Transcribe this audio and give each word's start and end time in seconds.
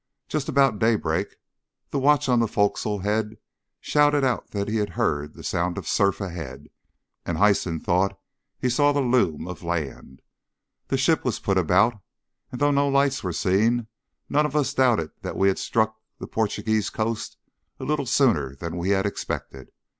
Just 0.27 0.49
about 0.49 0.79
daybreak 0.79 1.35
the 1.91 1.99
watch 1.99 2.27
on 2.27 2.39
the 2.39 2.47
fo'csle 2.47 3.03
head 3.03 3.37
shouted 3.79 4.23
out 4.23 4.49
that 4.49 4.67
he 4.67 4.77
heard 4.77 5.35
the 5.35 5.43
sound 5.43 5.77
of 5.77 5.87
surf 5.87 6.19
ahead, 6.19 6.71
and 7.23 7.37
Hyson 7.37 7.79
thought 7.79 8.19
he 8.57 8.67
saw 8.67 8.91
the 8.91 8.99
loom 8.99 9.47
of 9.47 9.61
land. 9.61 10.23
The 10.87 10.97
ship 10.97 11.23
was 11.23 11.37
put 11.37 11.59
about, 11.59 12.01
and, 12.51 12.59
though 12.59 12.71
no 12.71 12.89
lights 12.89 13.23
were 13.23 13.31
seen, 13.31 13.85
none 14.27 14.47
of 14.47 14.55
us 14.55 14.73
doubted 14.73 15.11
that 15.21 15.37
we 15.37 15.49
had 15.49 15.59
struck 15.59 16.01
the 16.17 16.25
Portuguese 16.25 16.89
coast 16.89 17.37
a 17.79 17.83
little 17.83 18.07
sooner 18.07 18.55
than 18.55 18.77
we 18.77 18.89
had 18.89 19.05
expected. 19.05 19.71